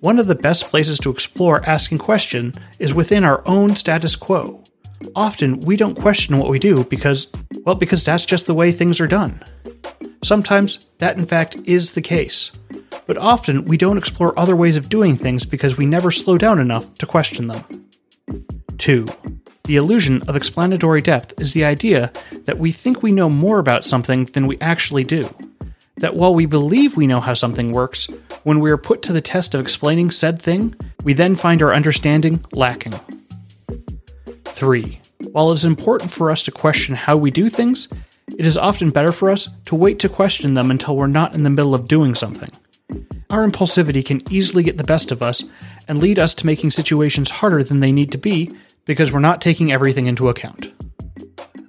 One 0.00 0.18
of 0.18 0.26
the 0.26 0.34
best 0.34 0.64
places 0.64 0.98
to 0.98 1.10
explore 1.10 1.64
asking 1.64 1.98
question 1.98 2.52
is 2.80 2.92
within 2.92 3.22
our 3.22 3.46
own 3.46 3.76
status 3.76 4.16
quo. 4.16 4.64
Often 5.14 5.60
we 5.60 5.76
don't 5.76 5.94
question 5.94 6.36
what 6.38 6.50
we 6.50 6.58
do 6.58 6.82
because, 6.82 7.28
well, 7.64 7.76
because 7.76 8.04
that's 8.04 8.26
just 8.26 8.46
the 8.46 8.54
way 8.54 8.72
things 8.72 9.00
are 9.00 9.06
done. 9.06 9.40
Sometimes 10.24 10.86
that 10.98 11.16
in 11.16 11.26
fact 11.26 11.56
is 11.66 11.92
the 11.92 12.02
case. 12.02 12.50
But 13.06 13.16
often 13.16 13.64
we 13.64 13.76
don't 13.76 13.96
explore 13.96 14.36
other 14.36 14.56
ways 14.56 14.76
of 14.76 14.88
doing 14.88 15.16
things 15.16 15.44
because 15.44 15.76
we 15.76 15.86
never 15.86 16.10
slow 16.10 16.36
down 16.36 16.58
enough 16.58 16.94
to 16.98 17.06
question 17.06 17.46
them. 17.46 17.86
2. 18.78 19.06
The 19.66 19.76
illusion 19.76 20.20
of 20.28 20.36
explanatory 20.36 21.00
depth 21.00 21.40
is 21.40 21.54
the 21.54 21.64
idea 21.64 22.12
that 22.44 22.58
we 22.58 22.70
think 22.70 23.02
we 23.02 23.12
know 23.12 23.30
more 23.30 23.58
about 23.58 23.86
something 23.86 24.26
than 24.26 24.46
we 24.46 24.58
actually 24.60 25.04
do. 25.04 25.26
That 25.96 26.16
while 26.16 26.34
we 26.34 26.44
believe 26.44 26.98
we 26.98 27.06
know 27.06 27.20
how 27.20 27.32
something 27.32 27.72
works, 27.72 28.06
when 28.42 28.60
we 28.60 28.70
are 28.70 28.76
put 28.76 29.00
to 29.02 29.12
the 29.14 29.22
test 29.22 29.54
of 29.54 29.62
explaining 29.62 30.10
said 30.10 30.42
thing, 30.42 30.74
we 31.02 31.14
then 31.14 31.34
find 31.34 31.62
our 31.62 31.72
understanding 31.72 32.44
lacking. 32.52 32.92
3. 34.44 35.00
While 35.32 35.50
it 35.52 35.54
is 35.54 35.64
important 35.64 36.12
for 36.12 36.30
us 36.30 36.42
to 36.42 36.50
question 36.50 36.94
how 36.94 37.16
we 37.16 37.30
do 37.30 37.48
things, 37.48 37.88
it 38.36 38.44
is 38.44 38.58
often 38.58 38.90
better 38.90 39.12
for 39.12 39.30
us 39.30 39.48
to 39.64 39.74
wait 39.74 39.98
to 40.00 40.10
question 40.10 40.52
them 40.52 40.70
until 40.70 40.94
we're 40.94 41.06
not 41.06 41.34
in 41.34 41.42
the 41.42 41.48
middle 41.48 41.74
of 41.74 41.88
doing 41.88 42.14
something. 42.14 42.50
Our 43.30 43.48
impulsivity 43.48 44.04
can 44.04 44.20
easily 44.30 44.62
get 44.62 44.76
the 44.76 44.84
best 44.84 45.10
of 45.10 45.22
us 45.22 45.42
and 45.88 46.02
lead 46.02 46.18
us 46.18 46.34
to 46.34 46.46
making 46.46 46.72
situations 46.72 47.30
harder 47.30 47.64
than 47.64 47.80
they 47.80 47.92
need 47.92 48.12
to 48.12 48.18
be 48.18 48.54
because 48.84 49.12
we're 49.12 49.20
not 49.20 49.40
taking 49.40 49.72
everything 49.72 50.06
into 50.06 50.28
account. 50.28 50.72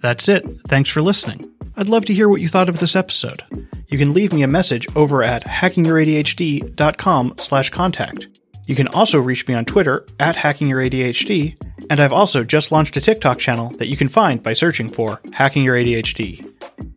That's 0.02 0.28
it. 0.30 0.46
Thanks 0.68 0.90
for 0.90 1.02
listening. 1.02 1.52
I'd 1.78 1.90
love 1.90 2.06
to 2.06 2.14
hear 2.14 2.30
what 2.30 2.42
you 2.42 2.48
thought 2.48 2.70
of 2.70 2.80
this 2.80 2.96
episode. 2.96 3.44
You 3.88 3.98
can 3.98 4.14
leave 4.14 4.34
me 4.34 4.44
a 4.44 4.48
message 4.48 4.88
over 4.96 5.24
at 5.24 5.44
hackingyourADHD.com 5.44 7.36
slash 7.40 7.70
contact. 7.70 8.28
You 8.66 8.76
can 8.76 8.88
also 8.90 9.20
reach 9.20 9.48
me 9.48 9.54
on 9.54 9.66
Twitter 9.66 10.06
at 10.20 10.36
hackingyourADHD, 10.36 11.56
and 11.90 12.00
I've 12.00 12.14
also 12.14 12.44
just 12.44 12.72
launched 12.72 12.98
a 12.98 13.02
TikTok 13.02 13.38
channel 13.40 13.70
that 13.78 13.88
you 13.88 13.98
can 13.98 14.08
find 14.08 14.42
by 14.42 14.54
searching 14.54 14.90
for 14.90 15.22
Hacking 15.34 15.64
Your 15.64 15.76
ADHD. 15.76 16.52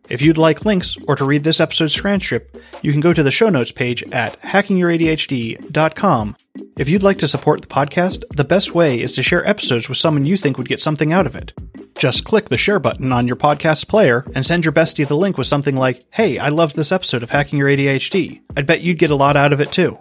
If 0.09 0.21
you'd 0.21 0.39
like 0.39 0.65
links 0.65 0.97
or 1.07 1.15
to 1.15 1.25
read 1.25 1.43
this 1.43 1.59
episode's 1.59 1.93
transcript, 1.93 2.57
you 2.81 2.91
can 2.91 3.01
go 3.01 3.13
to 3.13 3.21
the 3.21 3.31
show 3.31 3.49
notes 3.49 3.71
page 3.71 4.03
at 4.11 4.41
hackingyouradhd.com. 4.41 6.35
If 6.79 6.87
you'd 6.87 7.03
like 7.03 7.17
to 7.17 7.27
support 7.27 7.59
the 7.59 7.67
podcast, 7.67 8.23
the 8.33 8.45
best 8.45 8.73
way 8.73 9.01
is 9.01 9.11
to 9.11 9.21
share 9.21 9.45
episodes 9.45 9.89
with 9.89 9.97
someone 9.97 10.23
you 10.23 10.37
think 10.37 10.57
would 10.57 10.69
get 10.69 10.79
something 10.79 11.11
out 11.11 11.25
of 11.25 11.35
it. 11.35 11.51
Just 11.97 12.23
click 12.23 12.47
the 12.47 12.55
share 12.55 12.79
button 12.79 13.11
on 13.11 13.27
your 13.27 13.35
podcast 13.35 13.89
player 13.89 14.25
and 14.33 14.45
send 14.45 14.63
your 14.63 14.71
bestie 14.71 15.05
the 15.05 15.17
link 15.17 15.37
with 15.37 15.45
something 15.45 15.75
like, 15.75 16.05
Hey, 16.11 16.39
I 16.39 16.47
loved 16.47 16.77
this 16.77 16.93
episode 16.93 17.21
of 17.21 17.31
Hacking 17.31 17.59
Your 17.59 17.67
ADHD. 17.67 18.39
I'd 18.55 18.65
bet 18.65 18.79
you'd 18.79 18.97
get 18.97 19.11
a 19.11 19.15
lot 19.15 19.35
out 19.35 19.51
of 19.51 19.59
it 19.59 19.73
too. 19.73 19.97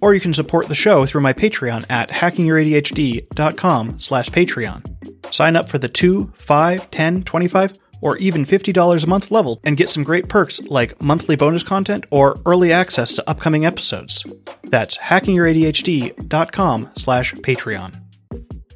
Or 0.00 0.14
you 0.14 0.20
can 0.20 0.32
support 0.32 0.68
the 0.68 0.76
show 0.76 1.06
through 1.06 1.22
my 1.22 1.32
Patreon 1.32 1.86
at 1.90 2.08
hackingyouradhd.com 2.10 3.98
slash 3.98 4.28
Patreon. 4.28 5.34
Sign 5.34 5.56
up 5.56 5.68
for 5.68 5.78
the 5.78 5.88
2, 5.88 6.34
5, 6.38 6.88
10, 6.92 7.24
25, 7.24 7.72
or 8.02 8.18
even 8.18 8.44
$50 8.44 9.02
a 9.02 9.06
month 9.06 9.30
level 9.30 9.58
and 9.64 9.78
get 9.78 9.88
some 9.88 10.04
great 10.04 10.28
perks 10.28 10.60
like 10.64 11.00
monthly 11.00 11.36
bonus 11.36 11.62
content 11.62 12.04
or 12.10 12.38
early 12.44 12.70
access 12.72 13.12
to 13.14 13.30
upcoming 13.30 13.64
episodes. 13.64 14.22
That's 14.64 14.98
hackingyouradhd.com 14.98 16.90
slash 16.96 17.32
Patreon. 17.34 17.98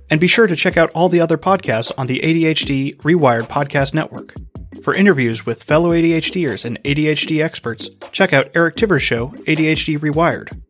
And 0.08 0.20
be 0.20 0.28
sure 0.28 0.46
to 0.46 0.56
check 0.56 0.76
out 0.76 0.92
all 0.94 1.08
the 1.08 1.20
other 1.20 1.36
podcasts 1.36 1.92
on 1.98 2.06
the 2.06 2.20
ADHD 2.20 2.96
Rewired 2.98 3.48
Podcast 3.48 3.92
Network. 3.92 4.34
For 4.82 4.94
interviews 4.94 5.44
with 5.44 5.64
fellow 5.64 5.90
ADHDers 5.90 6.64
and 6.64 6.82
ADHD 6.84 7.42
experts, 7.42 7.88
check 8.12 8.32
out 8.32 8.50
Eric 8.54 8.76
Tivers' 8.76 9.00
show, 9.00 9.28
ADHD 9.46 9.98
Rewired. 9.98 10.60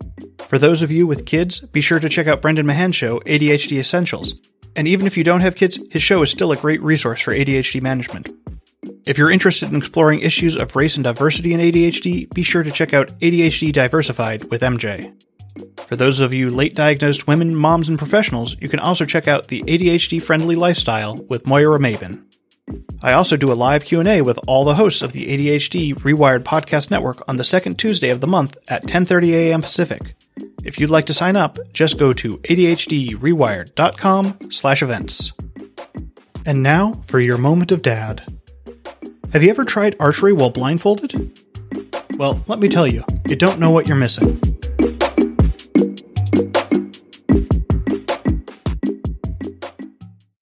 For 0.48 0.58
those 0.58 0.80
of 0.80 0.90
you 0.92 1.06
with 1.06 1.26
kids, 1.26 1.60
be 1.60 1.80
sure 1.80 1.98
to 1.98 2.08
check 2.08 2.26
out 2.26 2.40
Brendan 2.40 2.66
Mahan's 2.66 2.96
show, 2.96 3.18
ADHD 3.20 3.78
Essentials. 3.78 4.34
And 4.74 4.86
even 4.86 5.06
if 5.06 5.16
you 5.16 5.24
don't 5.24 5.40
have 5.40 5.56
kids, 5.56 5.78
his 5.90 6.02
show 6.02 6.22
is 6.22 6.30
still 6.30 6.52
a 6.52 6.56
great 6.56 6.80
resource 6.82 7.20
for 7.20 7.34
ADHD 7.34 7.82
management. 7.82 8.28
If 9.06 9.16
you're 9.18 9.30
interested 9.30 9.70
in 9.70 9.76
exploring 9.76 10.20
issues 10.20 10.56
of 10.56 10.74
race 10.74 10.96
and 10.96 11.04
diversity 11.04 11.54
in 11.54 11.60
ADHD, 11.60 12.28
be 12.34 12.42
sure 12.42 12.64
to 12.64 12.72
check 12.72 12.92
out 12.92 13.16
ADHD 13.20 13.72
Diversified 13.72 14.50
with 14.50 14.62
MJ. 14.62 15.14
For 15.86 15.94
those 15.94 16.18
of 16.18 16.34
you 16.34 16.50
late 16.50 16.74
diagnosed 16.74 17.28
women, 17.28 17.54
moms, 17.54 17.88
and 17.88 17.98
professionals, 17.98 18.56
you 18.60 18.68
can 18.68 18.80
also 18.80 19.04
check 19.04 19.28
out 19.28 19.46
the 19.46 19.62
ADHD 19.62 20.20
Friendly 20.20 20.56
Lifestyle 20.56 21.18
with 21.28 21.46
Moira 21.46 21.78
Maybin. 21.78 22.24
I 23.00 23.12
also 23.12 23.36
do 23.36 23.52
a 23.52 23.54
live 23.54 23.84
Q&A 23.84 24.22
with 24.22 24.40
all 24.48 24.64
the 24.64 24.74
hosts 24.74 25.02
of 25.02 25.12
the 25.12 25.26
ADHD 25.26 25.94
Rewired 25.94 26.42
Podcast 26.42 26.90
Network 26.90 27.22
on 27.28 27.36
the 27.36 27.44
second 27.44 27.78
Tuesday 27.78 28.10
of 28.10 28.20
the 28.20 28.26
month 28.26 28.56
at 28.66 28.86
10:30 28.86 29.34
a.m. 29.34 29.62
Pacific. 29.62 30.16
If 30.64 30.80
you'd 30.80 30.90
like 30.90 31.06
to 31.06 31.14
sign 31.14 31.36
up, 31.36 31.60
just 31.72 31.96
go 31.96 32.12
to 32.14 32.38
adhdrewired.com/events. 32.38 35.32
And 36.44 36.62
now 36.62 37.00
for 37.06 37.20
your 37.20 37.38
moment 37.38 37.70
of 37.70 37.82
dad. 37.82 38.35
Have 39.32 39.42
you 39.42 39.50
ever 39.50 39.64
tried 39.64 39.96
archery 40.00 40.32
while 40.32 40.50
blindfolded? 40.50 41.38
Well, 42.16 42.42
let 42.46 42.58
me 42.58 42.68
tell 42.68 42.86
you, 42.86 43.04
you 43.28 43.36
don't 43.36 43.58
know 43.58 43.70
what 43.70 43.86
you're 43.86 43.96
missing. 43.96 44.40